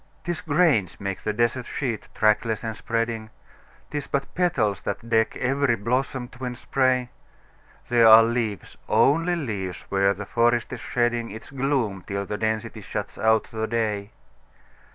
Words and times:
'Tis 0.23 0.41
grains 0.41 0.99
make 0.99 1.21
the 1.21 1.31
desert 1.31 1.67
sheet, 1.67 2.09
trackless 2.15 2.63
and 2.63 2.75
spreading; 2.75 3.29
'Tis 3.91 4.07
but 4.07 4.33
petals 4.33 4.81
that 4.81 5.07
deck 5.07 5.37
every 5.37 5.75
blossom 5.75 6.27
twinned 6.27 6.57
spray; 6.57 7.11
There 7.87 8.07
are 8.07 8.23
leaves 8.23 8.75
only 8.89 9.35
leaves 9.35 9.83
where 9.89 10.15
the 10.15 10.25
forest 10.25 10.73
is 10.73 10.79
shedding 10.79 11.29
Its 11.29 11.51
gloom 11.51 12.01
till 12.07 12.25
the 12.25 12.39
density 12.39 12.81
shuts 12.81 13.19
out 13.19 13.49
the 13.51 13.67
day. 13.67 14.11